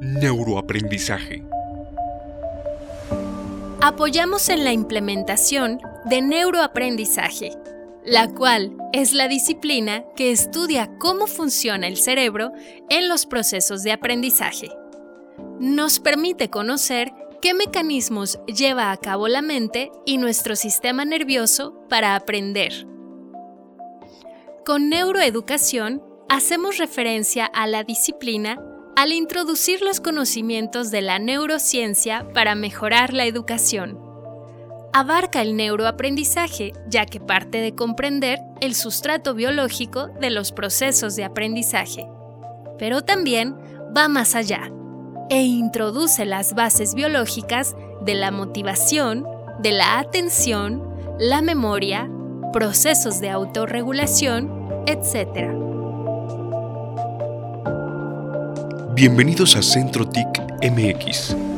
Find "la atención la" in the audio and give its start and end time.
49.70-51.42